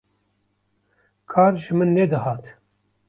[1.31, 2.43] kar ji min nedihat